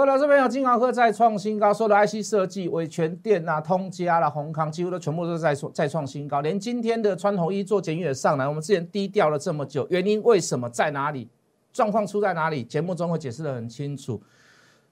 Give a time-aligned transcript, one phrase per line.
[0.00, 6.40] 各位老师朋友，金豪科再创新高，所有的 IC 设计、伟全电啊、通家啦、宏康，几乎都全部都在创再创新高。
[6.40, 10.70] 连今天的穿红衣做简约上来，我们之前低调了这么久，原因为什么？
[10.70, 11.28] 在哪里？
[11.70, 12.64] 状况出在哪里？
[12.64, 14.18] 节目中会解释的很清楚。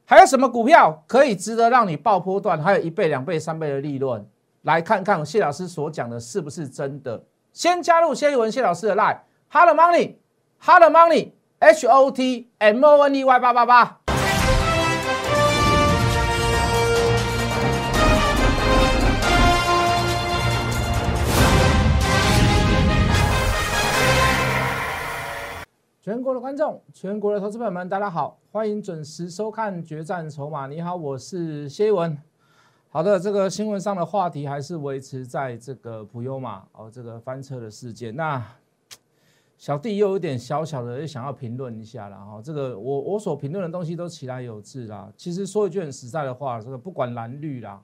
[0.04, 2.62] 还有什么股票可以值得让你爆波段？
[2.62, 4.22] 还有一倍、两倍、三倍的利润？
[4.64, 7.25] 来看看谢老师所讲的是不是真的？
[7.54, 13.97] 先加入谢一文谢老师的 line，Hot Money，Hot Money，H O T M O N E Y 八八八。
[26.08, 30.64] 全国的观众，全国的投资朋友们，大家好，欢迎准时收看《决战筹码》。
[30.71, 32.17] 你好，我是谢文。
[32.89, 38.17] 好的，这个新闻上的话题还是维持在这个普优马哦，这个翻车的事件。
[38.17, 38.42] 那
[39.58, 42.41] 小弟又有点小小的想要评论一下了哈。
[42.42, 45.12] 这个我我所评论的东西都起来有致啦。
[45.14, 47.78] 其实说一句很实在的话，这个不管蓝绿啦，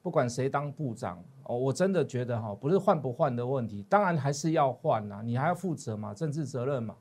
[0.00, 6.94] 不管谁当部长哦，我真的觉得哈，不是换不换的问题，当然还是要换啦，你还要负责嘛，政治责任嘛。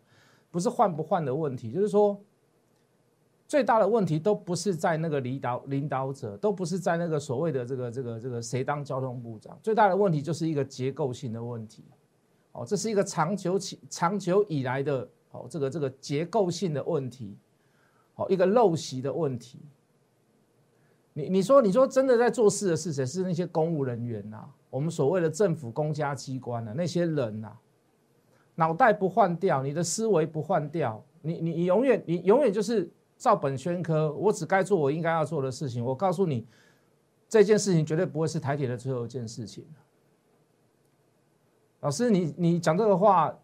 [0.55, 2.17] 不是换不换的问题，就是说
[3.45, 11.83] 最大的问题都不是在那个领导领导者，都不是在那个所谓的这个这个这个谁当交通部长，最大的问题就是一个结构性的问题。
[12.53, 17.35] 哦，这是一个长久起长久以来的哦，这个这个结构性的问题，
[18.15, 19.59] 哦，一个陋习的问题。
[21.11, 23.05] 你你说你说真的在做事的是谁？
[23.05, 27.51] 是那些公务人员呐，我们所谓的政府公家机关呐，那些人呐。
[28.55, 34.13] 脑袋不换掉，你的思维不换掉，你你你永远你永远就是照本宣科。
[34.13, 35.83] 我只该做我应该要做的事情。
[35.83, 36.47] 我告诉你，
[37.27, 39.65] 这件事情绝对不会是台铁的最后一件事情。
[41.81, 43.37] 老师，你你讲这个话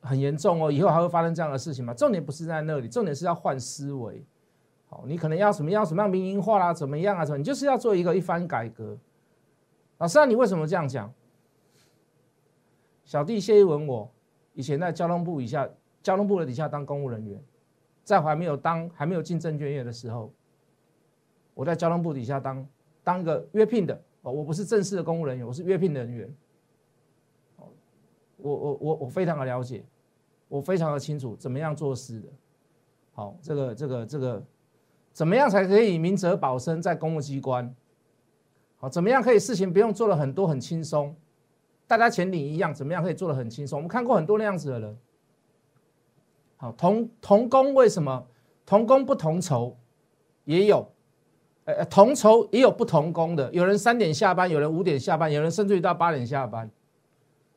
[0.00, 1.94] 很严重哦，以后还会发生这样的事情吗？
[1.94, 4.24] 重点不是在那里，重点是要换思维。
[4.86, 7.24] 好，你可能要什么要什么样民营化啦，怎么样啊？
[7.24, 7.38] 什么？
[7.38, 8.98] 你就是要做一个一番改革。
[9.98, 11.12] 老师，你为什么这样讲？
[13.04, 14.12] 小弟谢一文我。
[14.54, 15.68] 以前在交通部以下，
[16.02, 17.42] 交通部的底下当公务人员，
[18.04, 20.32] 在还没有当还没有进证券业的时候，
[21.54, 22.66] 我在交通部底下当
[23.02, 26.34] 当一个约聘的哦，我不是正式的公务人员，我是约聘的人员。
[28.36, 29.84] 我我我我非常的了解，
[30.48, 32.28] 我非常的清楚怎么样做事的。
[33.12, 34.44] 好，这个这个这个，
[35.12, 37.72] 怎么样才可以明哲保身在公务机关？
[38.78, 41.14] 好，怎么样可以事情不用做了很多很轻松？
[41.92, 43.78] 大家钱领一样，怎么样可以做得很轻松？
[43.78, 44.98] 我们看过很多那样子的人。
[46.56, 48.26] 好，同同工为什么
[48.64, 49.76] 同工不同酬？
[50.44, 50.90] 也有，
[51.66, 53.52] 呃，同酬也有不同工的。
[53.52, 56.70] 有人三点下班，有人五点下班，有人甚至于到八点下班。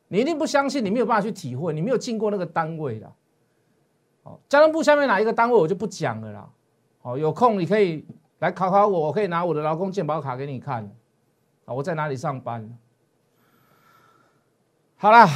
[0.08, 3.10] 你一定不相信，你没有办法去体会，你没有进过那个单位的。
[4.22, 6.46] 好，交通部下面哪一个单位我就不讲了啦。
[7.00, 8.04] 好，有空你可以
[8.40, 10.84] 来考考我，我可以拿我的劳工健保卡给你看。
[11.64, 12.78] 啊，我在哪里上班？
[14.98, 15.28] 好啦，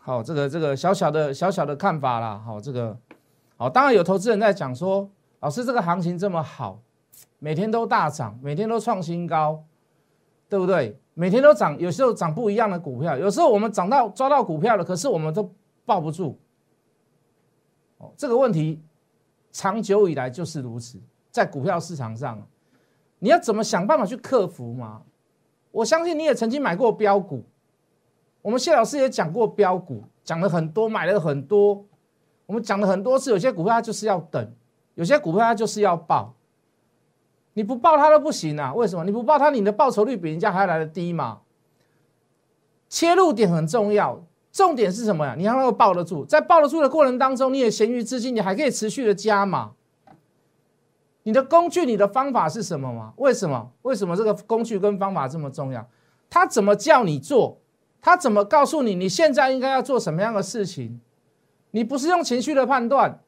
[0.00, 2.96] 好，这个这个小小的小小的看法啦，好，这个
[3.56, 6.80] 好，当然有投资人在讲说，老师这个行情这么好，
[7.40, 9.64] 每天都大涨，每天都创新高，
[10.48, 10.96] 对不对？
[11.14, 15.52] 每天都涨，有时候涨不一样的股票，有时候我们涨到抓到股票了，可是我们都
[15.84, 16.38] 抱不住。
[17.96, 18.80] 哦，这个问题
[19.50, 20.96] 长久以来就是如此，
[21.32, 22.40] 在股票市场上，
[23.18, 25.02] 你要怎么想办法去克服嘛？
[25.72, 27.44] 我相信你也曾经买过标股。
[28.42, 31.84] 我们谢老师也讲过标股，讲了很多，买了很多。
[32.46, 34.52] 我们讲了很多次，有些股票它就是要等，
[34.94, 36.34] 有些股票它就是要爆。
[37.52, 38.72] 你不爆它都不行啊！
[38.72, 39.04] 为什么？
[39.04, 41.40] 你不爆它，你的报酬率比人家还来的低嘛？
[42.88, 44.22] 切入点很重要，
[44.52, 45.34] 重点是什么呀？
[45.36, 49.72] 你要能够抱得住，在抱得住的过程当中，你也闲余资金，你还可以持续的加码。
[51.24, 53.12] 你的工具、你的方法是什么吗？
[53.16, 53.70] 为什么？
[53.82, 55.86] 为什么这个工具跟方法这么重要？
[56.30, 57.58] 他怎么叫你做？
[58.00, 61.00] 他怎么告诉你你现在应该要做什么样的事情？
[61.70, 63.20] 你不是用情绪的判断。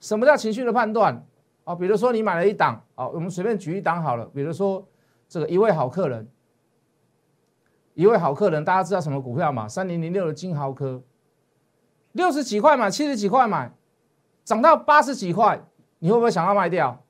[0.00, 1.24] 什么叫情绪的判断？
[1.64, 4.26] 哦，比如说你买了一档，哦，我们随便举一档好了。
[4.34, 4.84] 比如说
[5.28, 6.28] 这个一位好客人，
[7.94, 9.68] 一位好客人，大家知道什么股票吗？
[9.68, 11.02] 三零零六的金豪科，
[12.10, 13.72] 六十几块买，七十几块买，
[14.44, 15.64] 涨到八十几块，
[16.00, 17.04] 你会不会想要卖掉？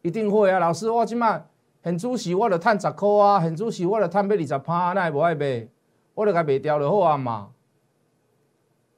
[0.00, 1.46] 一定会啊，老师，我今晚。
[1.88, 3.40] 很主席，我著赚十块啊！
[3.40, 5.66] 很主席，我著赚要二十趴，那也无爱卖，
[6.12, 7.48] 我著该卖掉就好啊嘛，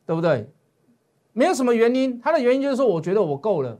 [0.04, 0.50] 对不对？
[1.32, 3.78] 没有什么原因，他的原因就是说，我觉得我够了。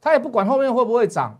[0.00, 1.38] 他也不管后面会不会涨，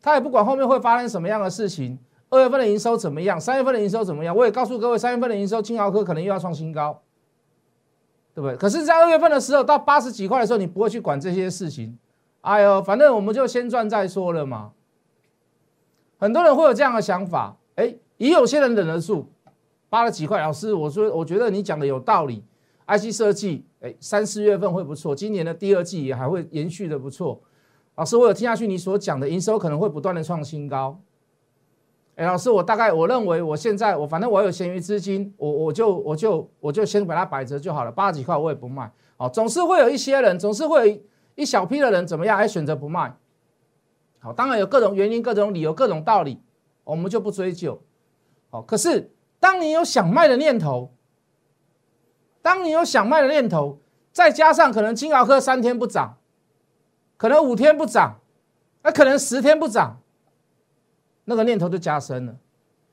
[0.00, 1.98] 他也不管后面会发生什么样的事情。
[2.30, 3.38] 二月份的营收怎么样？
[3.38, 4.34] 三月份的营收怎么样？
[4.34, 7.02] 我也告诉各位，三月份的营收，金豪科可能又要创新高，
[8.34, 8.56] 对不对？
[8.56, 11.98] 可是，在二月份的时候，到八十几块的时候，你不会去管这些事情。
[12.40, 14.72] 哎呦，反正我们就先赚再说了嘛。
[16.18, 19.26] 很多人会有这样的想法，哎，也有些人忍得住，
[19.88, 20.40] 八了几块。
[20.40, 22.42] 老师，我说我觉得你讲的有道理
[22.86, 27.40] ，IC 设计，哎，三四月份会不错，今年的第二季也还会延续的不错。
[27.96, 30.98] 老师，我有听下去你所讲的营收可能会不断的创新高。
[32.14, 38.90] 哎，老师，我大概我认为我现在我反正我有闲余资金，我我就我就我就先把它摆着就好了，八几块我也不卖。
[39.18, 40.98] 哦，总是会有一些人，总是会有
[41.34, 43.14] 一小批的人怎么样，还选择不卖。
[44.32, 46.40] 当然有各种原因、各种理由、各种道理，
[46.84, 47.82] 我们就不追究。
[48.50, 50.92] 好，可是当你有想卖的念头，
[52.42, 53.80] 当你有想卖的念头，
[54.12, 56.16] 再加上可能金鳌科三天不涨，
[57.16, 58.20] 可能五天不涨，
[58.82, 60.00] 那可能十天不涨。
[61.24, 62.36] 那个念头就加深了，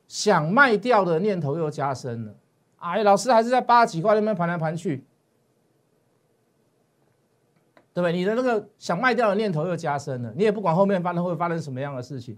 [0.07, 2.35] 想卖掉的念头又加深了。
[2.77, 5.05] 哎，老师还是在八几块那边盘来盘去，
[7.93, 8.11] 对不对？
[8.11, 12.37] 你的那个想卖掉的念头又加深了，你也不管后面发生会发生什么样的事情。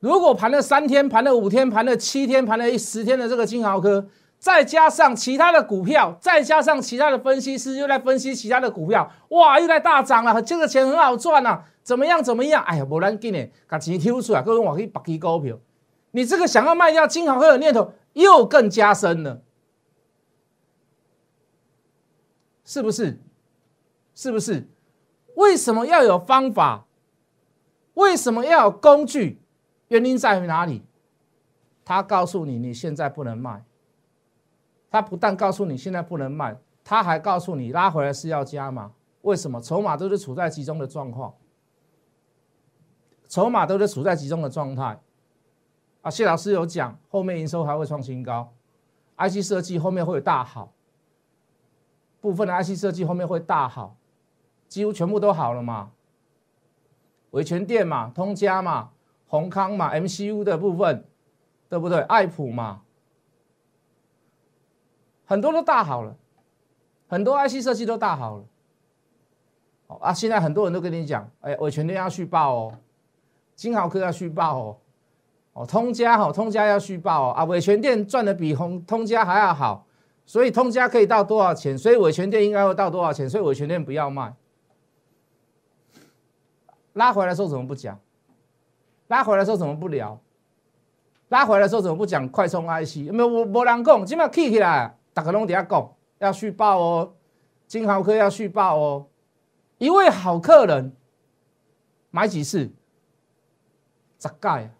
[0.00, 4.06] 如果盘了三天、盘了五天、盘了七天、盘了十天的这个金豪科，
[4.38, 11.64] 再加上其他的股票，再加上其他的分析师又在分析其他的股票，哇，又在大涨了，这个钱很好赚啊！
[11.82, 12.22] 怎么样？
[12.22, 12.62] 怎么样？
[12.62, 15.58] 哎呀，无咱紧的，把钱抽出来，各位我可以把起股票。
[16.12, 19.42] 你这个想要卖掉金豪科的念头又更加深了，
[22.64, 23.18] 是不是？
[24.18, 24.68] 是不是？
[25.36, 26.86] 为什么要有方法？
[27.94, 29.40] 为什么要有工具？
[29.86, 30.84] 原因在于哪里？
[31.84, 33.64] 他告诉你你现在不能卖，
[34.90, 38.90] 他不但告诉你现在不能卖，他还告诉你拉回来是要加码。
[39.22, 39.60] 为什么？
[39.60, 41.32] 筹码都是处在集中的状况。
[43.28, 45.00] 筹码都是处在集中的状态，
[46.00, 48.52] 啊，谢老师有讲，后面营收还会创新高
[49.16, 50.72] ，IC 设计后面会有大好，
[52.20, 53.96] 部分的 IC 设计后面会大好，
[54.68, 55.90] 几乎全部都好了嘛，
[57.30, 58.90] 维权店嘛，通家嘛，
[59.26, 61.04] 宏康嘛，MCU 的部分，
[61.68, 62.00] 对不对？
[62.02, 62.82] 爱普嘛，
[65.24, 66.14] 很多都大好了，
[67.08, 68.44] 很多 IC 设计都大好了，
[70.00, 72.78] 啊，现在很多人都跟你讲，哎，维权店要续报哦。
[73.54, 74.76] 金豪科要续报哦，
[75.54, 79.84] 哦，通家哈，通家要续报哦，啊，伟全店赚的比通通家还要好，
[80.24, 81.76] 所以通家可以到多少钱？
[81.76, 83.28] 所以伟全店应该会到多少钱？
[83.28, 84.32] 所以伟全店不要卖，
[86.98, 87.98] 拉回来的时候怎么不讲？
[89.06, 90.20] 拉回来的时候怎么不聊？
[91.28, 93.10] 拉回来的时候怎么不讲快充 IC？
[93.12, 97.14] 没有，我没人讲，今麦起起来，大家拢底下讲要续报哦，
[97.66, 99.06] 金豪科要续报哦，
[99.78, 100.92] 一位好客人
[102.10, 102.70] 买几次？
[104.18, 104.74] 十盖，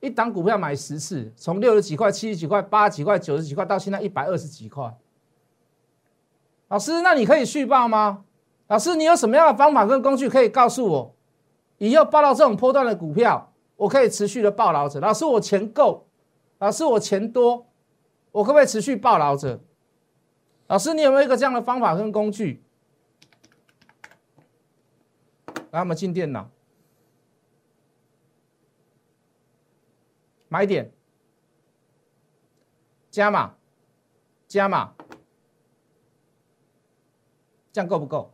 [0.00, 4.94] 一档股票买十次，从六十几块、七十几块、八十几块、九十几块，到现在一百二十几块。
[6.68, 8.25] 老师，那你可以续报吗？
[8.68, 11.14] 老师，你有什么样的方法跟工具可以告诉我，
[11.78, 14.98] 以后报到这种波段的股票，我可以持续的报牢着？
[15.00, 16.08] 老师，我钱够，
[16.58, 17.68] 老师，我钱多，
[18.32, 19.60] 我可不可以持续报牢着？
[20.66, 22.64] 老师，你有没有一个这样的方法跟工具？
[25.70, 26.50] 来，我们进电脑。
[30.48, 30.92] 买点，
[33.10, 33.54] 加码，
[34.48, 34.94] 加码，
[37.72, 38.32] 这样够不够？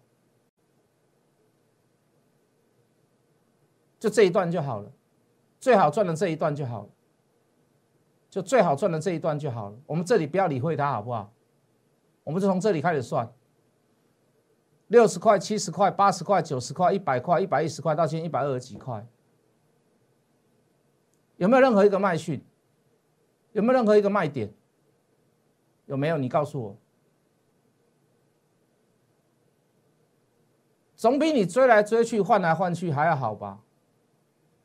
[4.02, 4.90] 就这一段就好了，
[5.60, 6.88] 最好赚的这一段就好了，
[8.28, 9.78] 就最好赚的这一段就好了。
[9.86, 11.32] 我们这里不要理会它，好不好？
[12.24, 13.32] 我们就从这里开始算，
[14.88, 19.06] 六十块、七十块、八十块、九十块、一百块、一百一十块，到现在一百二十几块。
[21.36, 22.44] 有没有任何一个卖讯？
[23.52, 24.52] 有没有任何一个卖点？
[25.86, 26.18] 有没有？
[26.18, 26.76] 你告诉我，
[30.96, 33.61] 总比你追来追去、换来换去还要好吧？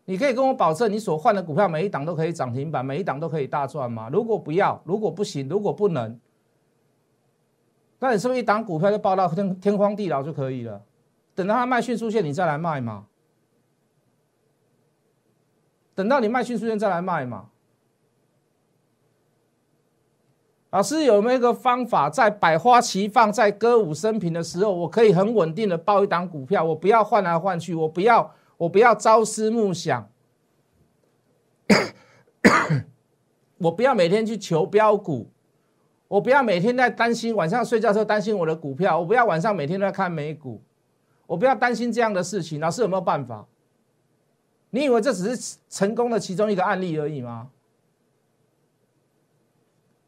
[0.10, 4.10] 你可以跟我保证，你所换的股票每一档都可以涨停板，每一档都可以大赚吗？
[4.10, 6.18] 如果不要，如果不行，如果不能，
[8.00, 10.82] 那你是不是一档股票就报到天天荒地老就可以了？
[11.36, 13.08] 等到它卖讯出现，你再来卖嘛？
[15.94, 17.50] 等到你卖讯出现再来卖嘛？
[20.70, 30.10] 老师有没有一个方法，在百花齐放、在歌舞升平的时候，我可以很稳定的报一档股票，我不要换来换去，我不要我不要朝思暮想，
[33.58, 35.30] 我不要每天去求标股，
[36.08, 40.62] 我不要每天在担心晚上睡觉时候担心我的股票，我不要晚上每天都在看美股，
[41.26, 42.60] 我不要担心这样的事情。
[42.60, 43.48] 老师有没有办法？
[44.70, 47.50] 你以为这只是成功的其中一个案例而已吗？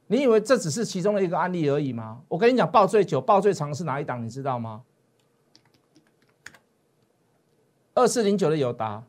[0.08, 2.24] 你以为这只是其中的一个案例而已吗？
[2.28, 4.26] 我跟你讲，报最久、报最长是哪一档？
[4.26, 4.82] 你知道吗？
[8.00, 9.04] 二四零九的友达，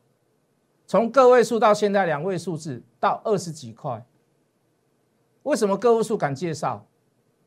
[0.84, 4.04] 从个位数到现在两位数字到二十几块，
[5.44, 6.84] 为什么个位数敢介绍？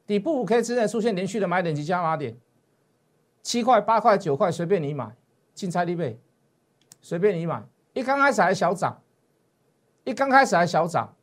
[0.07, 2.38] 底部五 K 之内出现连续的买点及加码点，
[3.41, 5.17] 七块、八块、九块随便你买，
[5.53, 6.17] 进菜立贝
[7.01, 9.01] 随便你买，一刚开始还小涨，
[10.05, 11.13] 一刚开始还小涨，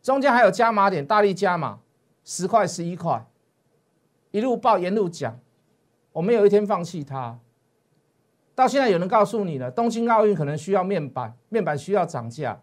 [0.00, 1.80] 中间还有加码点，大力加码，
[2.22, 3.26] 十块、十一块，
[4.30, 5.40] 一路报沿路讲，
[6.12, 7.40] 我没有一天放弃它。
[8.54, 12.60] 到现在有人告诉你了，东京奥运可能需要面板，面板需要涨价，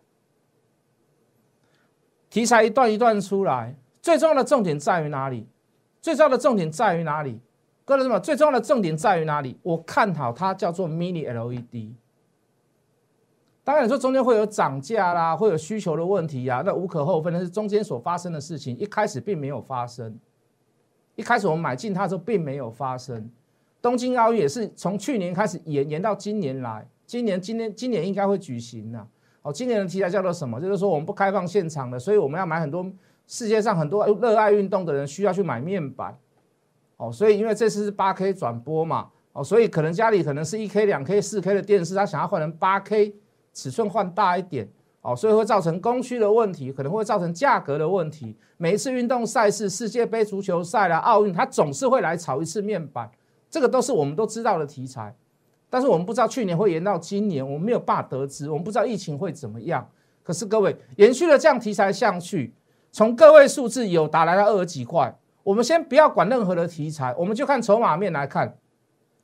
[2.30, 5.48] 题材一段一段出来，最重要的重点在于哪里？
[6.02, 7.40] 最重要的重点在于哪里？
[7.84, 8.20] 各位什么？
[8.20, 9.60] 最重要的重点在于哪里？
[9.64, 11.94] 我看好它叫做 Mini LED。
[13.64, 18.78] 当然你说中间会有涨价啦，会有需求的问题呀，那无可厚非，那是中间所发生的事情。
[18.78, 20.18] 一开始并没有发生，
[21.16, 23.30] 一开始我们买进它的时候并没有发生。
[23.82, 29.08] 东京奥运也是从去年开始延延到今年来，今年今年今年应该会举行了。
[29.42, 30.62] 哦，今年的题材叫做什么？
[30.62, 32.86] 就是说我们不开放现场的，所以我们要买很多。
[33.28, 36.18] 世界上很多热爱运动的人需要去买面板，
[36.98, 43.16] 哦，所以因为这次是八 K 转播嘛，哦，所以可能家里可能是一 K、两 K、四 K 的电视，他想要换成八 K，
[43.54, 44.68] 尺寸换大一点，
[45.02, 48.36] 哦，所以会造成供需的问题，可能会造成价格的问题。
[48.58, 53.10] 每一次运动赛事，世界杯、足球赛啦、奥运，它总是会来炒一次面板，
[53.52, 55.16] 这个都是我们都知道的题材。
[55.70, 59.88] 但是我们不知道去年会延到今年，我们没有办法得知，我们不知道疫情会怎么样。
[60.24, 62.54] 可是各位，延续了这样题材下去。
[62.92, 68.58] 从个位数字有达来到二十几块，我们先不要管任何的题材，我们就看筹码面来看，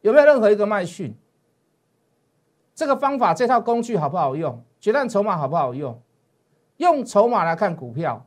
[0.02, 1.14] 有没有任何一个卖讯？
[2.74, 4.64] 这个方法这套工具好不好用？
[4.80, 6.02] 决战筹码好不好用？
[6.78, 8.26] 用筹码来看股票，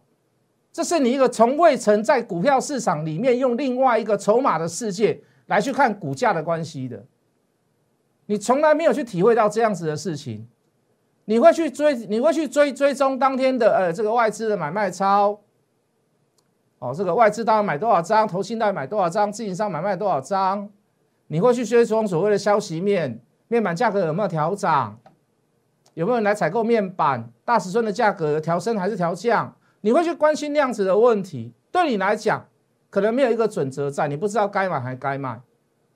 [0.73, 7.04] 这是你一个从未曾在股票市场里面用另外一个筹码的世界来去看股价的关系的，
[8.26, 10.47] 你从来没有去体会到这样子的事情。
[11.25, 15.40] 你会去追，你会去追追踪当天的呃这个外资的买卖超，
[16.78, 20.71] 哦，这个外资大概买多少张，投信到底买多少张，自营商买卖多少张？
[21.26, 24.99] 你会去追踪所谓的消息面，面板价格有没有调涨？
[25.95, 27.28] 有没有人来采购面板？
[27.45, 29.57] 大尺寸的价格调升还是调降？
[29.80, 31.52] 你会去关心量子的问题？
[31.73, 32.47] 对你来讲，
[32.90, 35.40] 可能没有一个准则在，你不知道该买还该卖。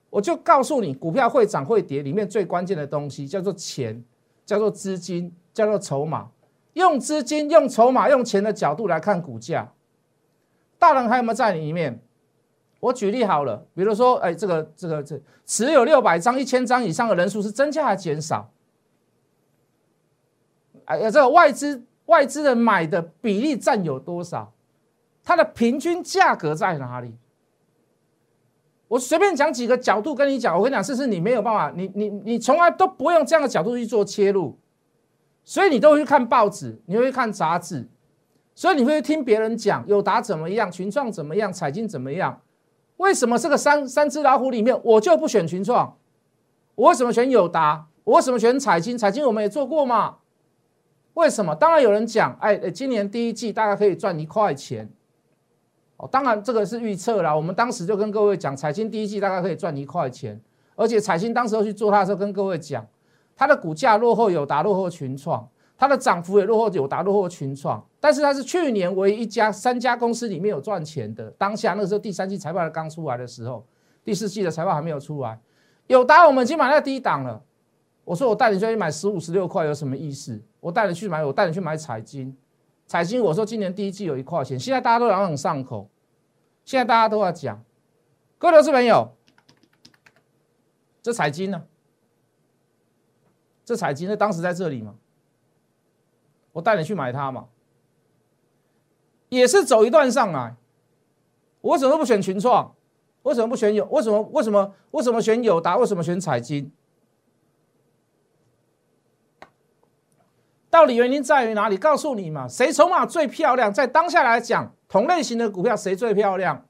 [0.09, 4.03] 我就告诉你，股票会涨会跌，里面最关键的东西叫做钱。
[4.45, 6.29] 叫做资金，叫做筹码，
[6.73, 9.73] 用资金、用筹码、用钱的角度来看股价，
[10.77, 11.99] 大人还有没有在里面？
[12.79, 18.51] 我举例好了，比如说，哎，这个、这个、这持有六百张、一千张以上的人数是增加还是减少？
[20.85, 24.53] 哎呀，这个外资外资的买的比例占有多少？
[25.25, 27.17] 它的平均价格在哪里？
[28.87, 34.59] 我随便讲几个角度跟你讲，我跟你讲，这是你没有办法，你你你从来都不用这样的角度去做切入，
[35.43, 37.89] 所以你都会去看报纸，你会看杂志，
[38.53, 42.39] 所以你会听别人讲友达怎么样，群创怎么样，彩金怎么样？
[42.97, 45.97] 为什么这个三三只老虎里面我就不选群创？
[46.75, 47.87] 我为什么选友达？
[48.03, 48.95] 我为什么选彩金？
[48.95, 50.17] 彩金我们也做过嘛？
[51.15, 51.55] 为什么？
[51.55, 54.91] 当然有人讲，哎，今年第一季大概可以赚一块钱。
[56.05, 57.35] 哦，当然这个是预测啦。
[57.35, 60.39] 我们当时就跟各位讲，彩金第一季大概可以赚一块钱，
[60.75, 62.85] 而且彩金当时候去做它的时候，跟各位讲，
[63.35, 65.47] 它的股价落后友达，落后群创，
[65.77, 67.83] 它的涨幅也落后友达，落后群创。
[67.99, 71.31] 但是它是去年唯一一家三家公司里面有赚钱的。
[71.37, 73.65] 当下那个时候第三季财报刚出来的时候，
[74.03, 75.39] 第四季的财报还没有出来，
[75.87, 77.41] 友达我们已经买在低档了。
[78.03, 80.39] 我说我带你去买十五十六块有什么意思？
[80.59, 82.37] 我带你去买，我带你去买彩金。
[82.85, 85.89] 彩金，我说今年第一季有一块钱，现在大家都朗朗上口，
[86.65, 87.63] 现在大家都要讲，
[88.39, 89.15] 各位投资朋友，
[91.03, 91.63] 这彩金呢？
[93.63, 94.17] 这彩金呢？
[94.17, 94.95] 当时在这里嘛，
[96.53, 97.47] 我带你去买它嘛，
[99.29, 100.55] 也是走一段上来，
[101.61, 102.75] 我为什么不选群创？
[103.21, 103.85] 为什么不选友？
[103.85, 104.21] 为什么？
[104.33, 104.73] 为什么？
[104.91, 105.77] 为什么选友达？
[105.77, 106.71] 为什么选彩金？
[110.75, 111.77] 到底原因在于哪里？
[111.77, 113.73] 告诉你嘛，谁筹码最漂亮？
[113.73, 116.65] 在当下来讲，同类型的股票谁最漂亮？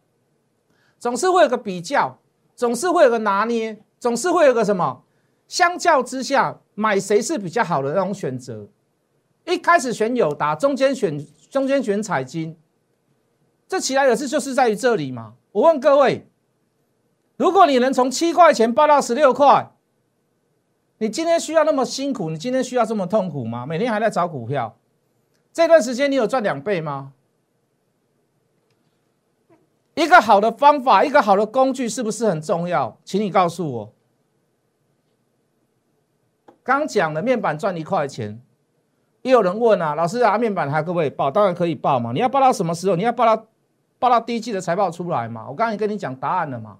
[1.00, 2.20] 总是会有个比较，
[2.56, 5.02] 总是会有个拿捏，总是会有个什么？
[5.48, 8.68] 相较之下，买谁是比较好的那种选择？
[9.46, 12.56] 一开始选友达，中间选中间选彩金，
[13.68, 15.34] 这起来的事就是在于这里嘛。
[15.52, 16.28] 我问各位，
[17.38, 19.72] 如果你能从七块钱报到十六块？
[21.06, 22.32] 你今天需要那么辛苦？
[22.32, 23.64] 你今天需要这么痛苦吗？
[23.64, 24.76] 每天还在找股票，
[25.54, 27.14] 这段时间你有赚两倍吗？
[29.94, 32.98] 一个好的方法，一个好的工具，是不是很重要？
[33.06, 33.94] 请你告诉我。
[36.64, 38.42] 刚讲的面板赚一块钱，
[39.22, 41.30] 也有人问啊，老师啊，面板还可不可以报？
[41.30, 42.14] 当然可以报嘛。
[42.14, 42.96] 你要报到什么时候？
[42.96, 43.46] 你要报到
[44.00, 45.48] 报到第一季的财报出来嘛？
[45.48, 46.80] 我刚才跟你讲答案了嘛。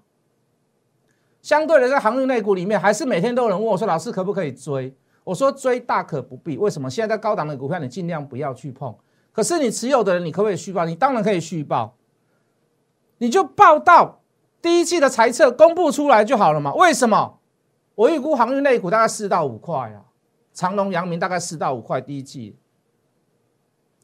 [1.46, 4.92] 相对的，在航运类股里面，还是每天都有人问我说，老师可不可以追？
[5.22, 6.58] 我说追大可不必。
[6.58, 6.90] 为什么？
[6.90, 8.92] 现在在高档的股票，你尽量不要去碰。
[9.30, 10.84] 可是你持有的人，你可不可以续报？
[10.84, 11.94] 你当然可以续报，
[13.18, 14.22] 你就报到
[14.60, 16.74] 第一季的财测公布出来就好了嘛。
[16.74, 17.38] 为什么？
[17.94, 20.02] 我预估航运类股大概四到五块啊，
[20.52, 22.56] 长隆、阳明大概四到五块第一季。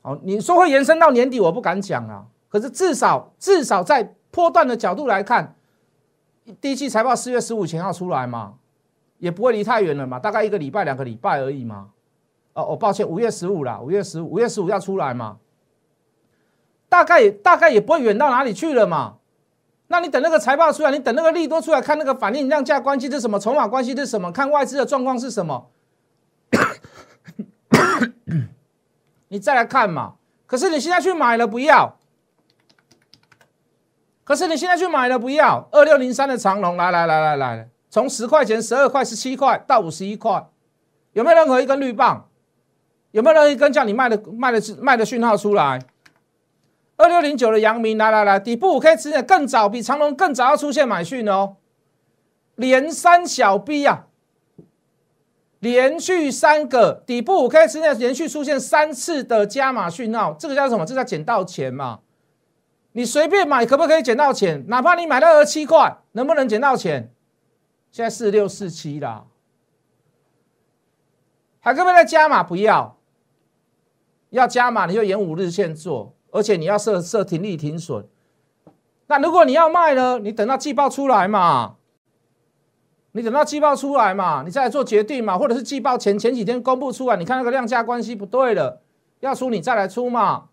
[0.01, 2.27] 好，你说会延伸到年底，我不敢讲啊。
[2.49, 5.57] 可是至少至少在波段的角度来看，
[6.61, 8.55] 第一季财报四月十五前要出来嘛，
[9.19, 11.91] 也不会离太远了嘛，大概一个礼拜、两个礼拜而已嘛。
[12.55, 15.39] 哦，我抱歉，五月十五啦，五月十五，五月十五要出来嘛，
[16.89, 19.17] 大概大概也不会远到哪里去了嘛。
[19.87, 25.71] 那你等那个财报出来，你等那个利多出来，看那个反应量价关系是什么，筹码关系是什么，看外资的状况是什么，
[29.29, 30.15] 你再来看嘛。
[30.47, 31.97] 可是你现在去买了不要，
[34.33, 35.69] 可是你现在去买了不要。
[35.71, 40.47] 二六零三的长龙，来来来来来，从十块钱、十二块、十七块到五十一块，
[41.13, 42.27] 有没有任何一根绿棒？
[43.11, 45.83] 有没有任何一根叫你卖的卖的卖的讯号出来？
[46.97, 51.57] 二六零九的阳明，来来来，底部五 K 之内更早，比长隆更早要出现买讯哦，
[52.55, 54.07] 连三小 B 啊，
[55.59, 60.87] 连续三个底部五 K 之内连续出现三次的加码讯号，这个叫什么？
[60.87, 61.99] 这叫捡到钱嘛？
[62.93, 64.65] 你随便买可不可以捡到钱？
[64.69, 67.13] 哪怕你买到二十七块，能不能捡到钱？
[67.91, 69.27] 现在四六四七啦，
[71.61, 72.43] 还可不可以再加码？
[72.43, 72.97] 不要，
[74.31, 76.15] 要加码你就沿五日线做。
[76.35, 78.07] 而且你要设设停利停损，
[79.07, 80.19] 那如果你要卖呢？
[80.19, 81.77] 你等到季报出来嘛，
[83.13, 88.81] 你等到季报出来嘛，你再来做决定嘛，或者是季报前前几天公布出来，你看那个量价关系不对了，
[89.21, 90.49] 要出你再来出嘛。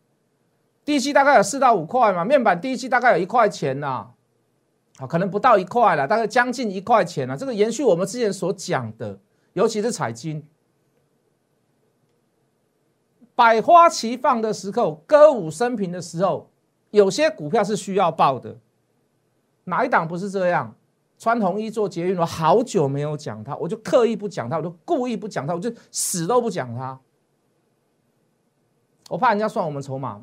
[0.90, 4.08] 第一期大概有四到五块嘛，面板第一期大概有一块钱呐，
[4.98, 7.38] 啊，可能不到一块了，大概将近一块钱了。
[7.38, 9.20] 这个延续我们之前所讲的，
[9.54, 10.44] 尤其是彩金。
[13.36, 16.50] 百花齐放的时候，歌舞升平的时候，
[16.90, 18.58] 有些股票是需要报的。
[19.66, 20.74] 哪一档不是这样？
[21.20, 27.00] 穿红衣做捷运，我好久没有讲它，我就刻意不讲它，我就故意不讲它，我就死都不讲它。
[29.08, 30.20] 我怕人家算我们筹码，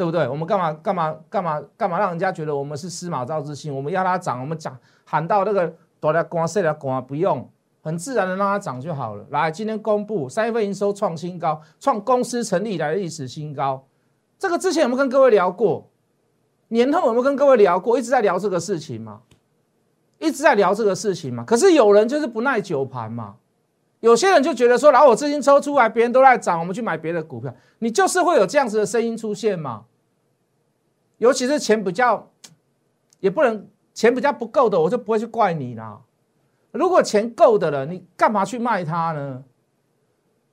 [0.00, 0.26] 对不对？
[0.26, 3.74] 我们干嘛干嘛干嘛干嘛让人家觉得我们是司马昭之心？
[3.74, 7.46] 我们要它涨，我们讲喊到那个大了光碎了光，不用。
[7.82, 9.26] 很自然的让它涨就好了。
[9.28, 13.86] 来，今天公布三月份营收创新高，创公司成立以来的历史新高。
[14.38, 15.90] 这个之前有没有跟各位聊过？
[16.68, 17.98] 年后有没有跟各位聊过？
[17.98, 19.20] 一直在聊这个事情嘛，
[20.18, 21.44] 一直在聊这个事情嘛。
[21.44, 23.34] 可是有人就是不耐久盘嘛，
[24.00, 27.54] 有些人就觉得说，然后我资金抽出来，别人都在涨，我们去买别的股票。
[27.80, 29.84] 你就是会有这样子的声音出现嘛？
[31.20, 32.30] 尤其是钱比较，
[33.20, 36.00] 也不能钱比较不够的，我就不会去怪你啦。
[36.72, 39.44] 如果钱够的了，你干嘛去卖它呢？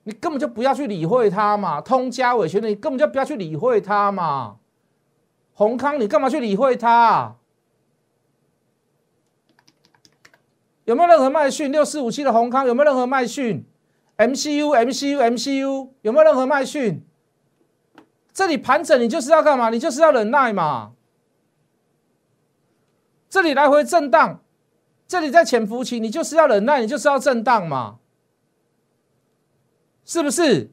[0.02, 1.80] 你根本就不要去理会它嘛。
[1.80, 4.58] 通家伟学的，你根本就不要去理会它嘛。
[5.54, 7.36] 宏康，你干嘛去理会它？
[10.84, 11.72] 有没有任何卖讯？
[11.72, 13.64] 六四五七的宏康有没有任何卖讯
[14.18, 17.02] ？MCU，MCU，MCU 有没有任何卖讯？
[18.38, 19.68] 这里盘整，你就是要干嘛？
[19.68, 20.92] 你就是要忍耐嘛。
[23.28, 24.44] 这里来回震荡。
[25.08, 27.98] 这里在潜伏期，你就是要忍耐，你就是要震荡嘛，
[30.04, 30.70] 是不是？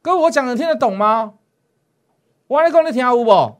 [0.00, 1.34] 哥，我讲的听得懂吗？
[2.46, 3.58] 我来讲你听有不？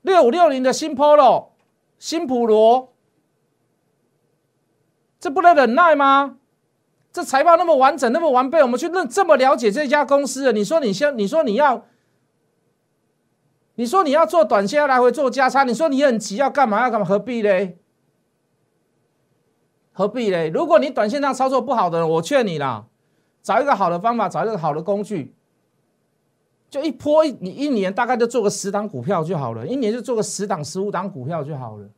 [0.00, 1.48] 六五六零的新 Polo、
[1.98, 2.94] 新普罗，
[5.20, 6.38] 这不能忍耐吗？
[7.12, 11.84] 这财报那么完整、那么完备，我们去认这么了解这家公司，你说你先，你说你要。
[13.76, 16.82] 你说你要做短线，要来回做加差，你说你很急，要干嘛？
[16.82, 17.06] 要干嘛？
[17.06, 17.78] 何必嘞？
[19.92, 20.50] 何必嘞？
[20.50, 22.84] 如果你短线上操作不好的，我劝你啦，
[23.42, 25.34] 找一个好的方法，找一个好的工具，
[26.68, 31.88] 就一波你一年大概就做个十档股票就好了，一年就做个十档、十五档股票就好了，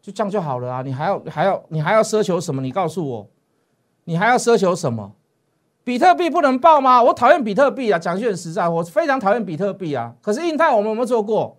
[0.00, 0.82] 就这样就好了啊！
[0.82, 2.62] 你还要还要你还要奢求什么？
[2.62, 3.30] 你告诉我，
[4.06, 5.12] 你还要奢求什么？
[5.84, 7.00] 比特币不能爆吗？
[7.00, 7.98] 我讨厌比特币啊！
[7.98, 10.14] 讲句很实在，我非常讨厌比特币啊！
[10.20, 11.58] 可是印泰我们有没有做过？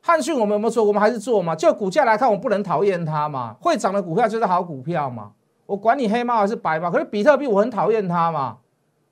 [0.00, 0.82] 汉讯我们有没有做？
[0.84, 1.54] 我们还是做嘛？
[1.54, 3.56] 就股价来看，我不能讨厌它嘛。
[3.60, 5.32] 会涨的股票就是好股票嘛。
[5.66, 6.90] 我管你黑猫还是白猫。
[6.90, 8.56] 可是比特币我很讨厌它嘛，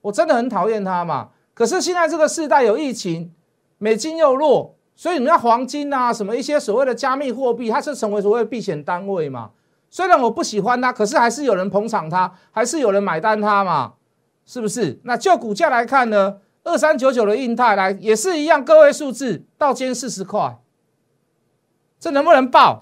[0.00, 1.28] 我真的很讨厌它嘛。
[1.52, 3.32] 可是现在这个时代有疫情，
[3.76, 9.50] 美金又弱，所以你看黄金啊什么一些所谓的加密货币，它是成为所谓的避险单位嘛。
[9.90, 13.94] 虽然我不喜欢它，可是还是有人捧场它，还是有人买单它嘛，
[14.44, 15.00] 是不是？
[15.04, 20.58] 那就股价来看呢，二三九九的印泰来也是一样，个位数字到今四十块，
[21.98, 22.80] 这能不能爆？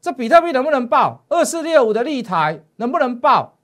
[0.00, 1.24] 这比特币能不能爆？
[1.28, 3.58] 二四六五的立台能不能爆？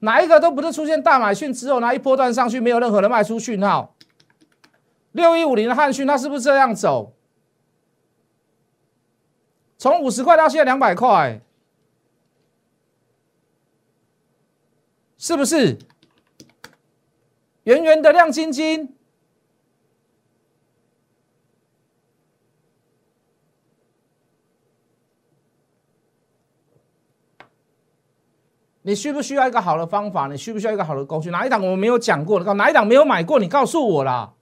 [0.00, 3.94] 哪一个都不是出现大买讯之后，那一波段上去，没有任何人卖出讯号。
[5.12, 7.14] 六一五零的汉讯，它是不是这样走？
[9.82, 11.40] 从五十块到现在两百块，
[15.18, 15.76] 是不是？
[17.64, 18.94] 圆圆的亮晶晶，
[28.82, 30.28] 你需不需要一个好的方法？
[30.28, 31.30] 你需不需要一个好的工具？
[31.30, 32.38] 哪一档我没有讲过？
[32.54, 33.40] 哪一档没有买过？
[33.40, 34.32] 你告诉我啦。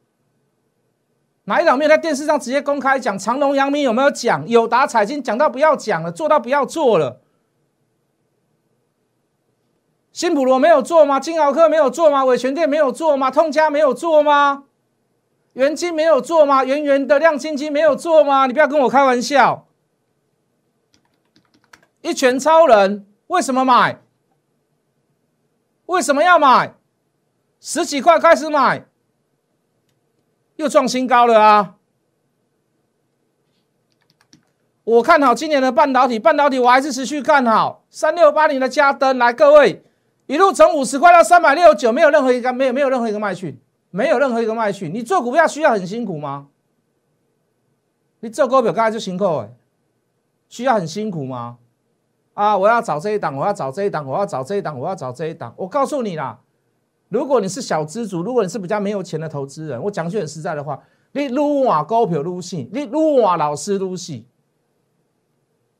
[1.51, 3.19] 哪一档没有在电视上直接公开讲？
[3.19, 4.47] 长隆、阳明有没有讲？
[4.47, 7.21] 友达、彩金讲到不要讲了，做到不要做了。
[10.13, 11.19] 新普罗没有做吗？
[11.19, 12.25] 金豪科没有做吗？
[12.25, 13.33] 伟全店没有做吗？
[13.33, 14.67] 通家没有做吗？
[15.55, 16.63] 元金没有做吗？
[16.63, 18.47] 圆圆的亮晶晶没有做吗？
[18.47, 19.67] 你不要跟我开玩笑。
[22.03, 24.01] 一拳超人为什么买？
[25.87, 26.75] 为什么要买？
[27.59, 28.87] 十几块开始买。
[30.61, 31.77] 又创新高了啊！
[34.85, 39.17] 我看好今年的半导体，半导体我还是持续看好三六八零的加登。
[39.17, 39.83] 来，各位，
[40.27, 43.59] 一路从五十块到三百六十九，没有任何一个没有没有任何一个卖去，
[43.91, 44.91] 没有任何一个卖去。
[44.91, 46.49] 你做股票需要很辛苦吗？
[48.21, 49.49] 你做股票刚才就辛苦哎，
[50.51, 51.57] 需要很辛苦吗？
[52.35, 55.55] 啊，我要找这一档，我要找这一档，我要找这一档，我要找这一档。
[55.57, 56.39] 我告诉你啦。
[57.11, 60.81] 如果你是小资主，如果你是比较没有钱的投资人，我讲句很实在的话，
[61.13, 64.27] 你撸瓦高票撸戏，你撸瓦老师撸戏，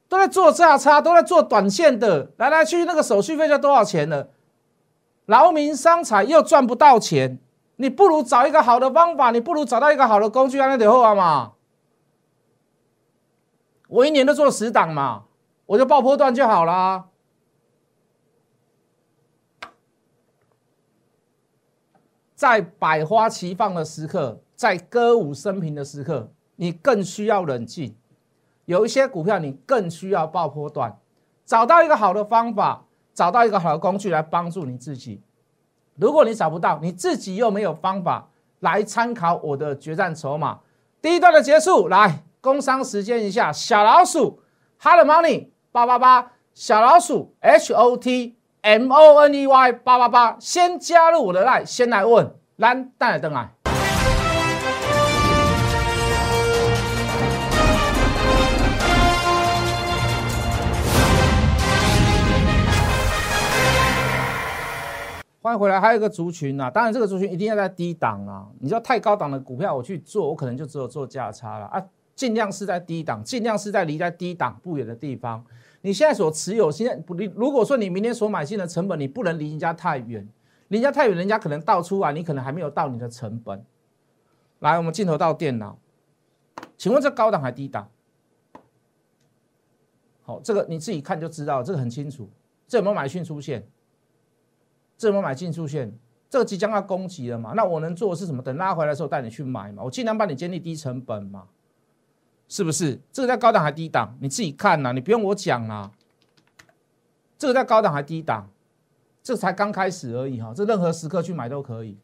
[0.09, 4.29] 都在做价差，都在做短线的，来来去去那个手续费就多少钱了？
[5.27, 7.39] 劳民伤财又赚不到钱，
[7.77, 11.53] 你不如找一个好的方法，你不如找到一个好的工具，那得好嘛。
[13.87, 15.27] 我一年都做十档嘛，
[15.67, 17.10] 我就爆破段就好啦。
[22.41, 27.95] 在百花齐放的时刻，在歌舞升平的时刻，你更需要冷静。
[28.65, 30.97] 有一些股票，你更需要爆破段，
[31.45, 35.21] 找到一个好的方法，找到一个好的工具来帮助你自己。
[35.97, 40.61] 如果你找不到，你自己又没有方法来参考我的决战筹码。
[41.03, 44.41] 第一段的结束，来工商时间一下，小老鼠
[44.81, 48.40] Hot Money 八八八，小老鼠 H O T。
[48.63, 53.49] M O N E Y 八八八，先加入我的 line，先来问蓝带来灯来。
[65.41, 68.45] 欢迎回来，还有一个族群啊，当然这个族群一定要在低档啊。
[68.61, 71.83] 你知道太高档的股票我去做，我可能就只有做价差了啊，
[72.15, 75.43] 尽量是在低档，尽量是在离在低档不远的地方。
[75.83, 80.29] 你现在所持有，现在不，你如果说你明天所买进的成本，你不能离人家太远，
[80.69, 83.65] 离人家太远，人家可能倒出来，你可能还没有到你的成本。
[84.59, 85.79] 来，我们镜头到电脑，
[86.77, 87.89] 请问这高档还低档？
[90.23, 92.29] 好，这个你自己看就知道，这个很清楚。
[92.69, 93.67] 这有没有买进出现？
[94.99, 95.93] 这有没有买进出现？
[96.29, 97.53] 这个即将要攻击了嘛？
[97.57, 98.43] 那我能做的是什么？
[98.43, 99.83] 等拉回来的时候带你去买嘛？
[99.83, 101.49] 我尽量帮你建立低成本嘛？
[102.51, 104.17] 是不是这个在高档还低档？
[104.21, 105.93] 你自己看呐，你不用我讲啦。
[107.39, 108.51] 这个在高档还低档，
[109.23, 110.53] 这才刚开始而已哈。
[110.55, 111.97] 这任何时刻去买都可以，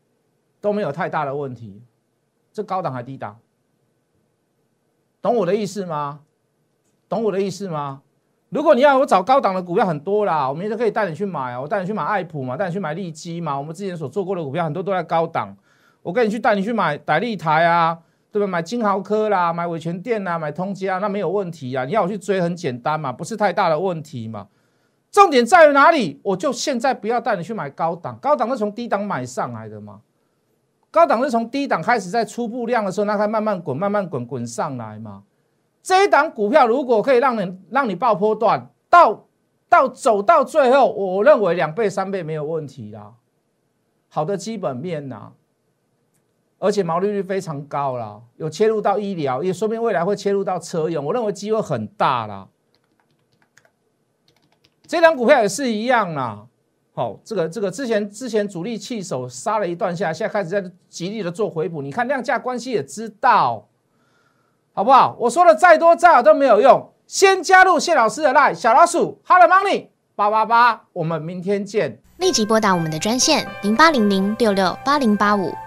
[0.60, 1.82] 都没有太大的问题。
[2.52, 3.38] 这高档还低档，
[5.20, 6.20] 懂我的意思吗？
[7.08, 8.02] 懂我的意思吗？
[8.48, 11.60] 如果你要我找高档的股票很多啦，我明天可以带你去买啊。
[11.60, 13.58] 我带你去买爱普嘛，带你去买利基嘛。
[13.58, 15.56] 我们之前所做过的股票很多都在高档，
[16.02, 17.98] 我跟你去带你去买百利台啊。
[18.38, 18.46] 对吧？
[18.46, 21.86] 买金豪科啦，买伟全店啦，买通家，那没有问题啊。
[21.86, 24.48] 你要我去追，很简单嘛，不是太大的问题嘛。
[25.10, 26.20] 重点在于哪里？
[26.22, 30.02] 我就现在不要带你去买高档，高档是从低档买上来的嘛。
[30.90, 35.22] 高档是从低档开始，在初步量的时候，那它慢慢滚，慢慢滚，滚上来嘛。
[35.82, 39.26] 这一档股票如果可以让你让你爆波段，到
[39.68, 43.14] 到走到最后，我认为两倍三倍没有问题啦。
[44.08, 45.32] 好的基本面呐。
[46.58, 52.48] 而且毛利率非常高了，有切入到医疗，也说明未来会切入到车用，我认为机会很大啦。
[54.86, 56.46] 这张股票也是一样啦。
[56.94, 61.82] 好，这个这个之前之前主力弃手杀了一段下，现在开始在极力的做回补。
[61.82, 63.68] 你看量价关系也知道，
[64.72, 65.14] 好不好？
[65.20, 72.00] 我说的再多再好都没有用，先加入谢老师的 line 小老鼠 Hello Money 八八八，我们明天见。
[72.16, 75.52] 立即拨打我们的专线零八零零六六八零八五